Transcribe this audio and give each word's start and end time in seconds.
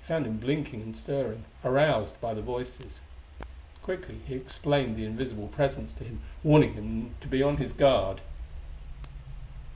He 0.00 0.08
found 0.08 0.26
him 0.26 0.38
blinking 0.38 0.82
and 0.82 0.96
stirring, 0.96 1.44
aroused 1.64 2.20
by 2.20 2.34
the 2.34 2.42
voices. 2.42 3.02
Quickly 3.84 4.16
he 4.26 4.34
explained 4.34 4.96
the 4.96 5.04
invisible 5.04 5.46
presence 5.46 5.92
to 5.92 6.02
him, 6.02 6.22
warning 6.42 6.74
him 6.74 7.14
to 7.20 7.28
be 7.28 7.40
on 7.40 7.54
guard. 7.54 8.20